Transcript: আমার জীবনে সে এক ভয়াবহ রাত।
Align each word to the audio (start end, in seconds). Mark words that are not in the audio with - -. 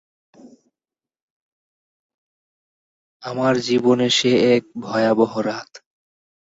আমার 3.23 3.53
জীবনে 3.59 4.07
সে 4.09 4.31
এক 4.55 4.63
ভয়াবহ 4.83 5.31
রাত। 5.41 5.71